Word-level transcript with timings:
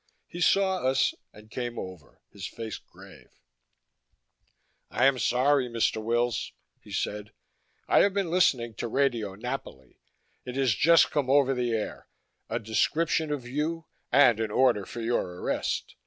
He 0.25 0.41
saw 0.41 0.77
us 0.79 1.13
and 1.31 1.51
came 1.51 1.77
over, 1.77 2.23
his 2.31 2.47
face 2.47 2.79
grave. 2.79 3.39
"I 4.89 5.05
am 5.05 5.19
sorry, 5.19 5.69
Mr. 5.69 6.01
Wills," 6.03 6.53
he 6.81 6.91
said. 6.91 7.33
"I 7.87 7.99
have 7.99 8.11
been 8.11 8.31
listening 8.31 8.73
to 8.77 8.87
Radio 8.87 9.35
Napoli. 9.35 9.99
It 10.43 10.55
has 10.55 10.73
just 10.73 11.11
come 11.11 11.29
over 11.29 11.53
the 11.53 11.73
air: 11.73 12.07
A 12.49 12.57
description 12.57 13.31
of 13.31 13.47
you, 13.47 13.85
and 14.11 14.39
an 14.39 14.49
order 14.49 14.87
for 14.87 15.01
your 15.01 15.39
arrest. 15.39 15.93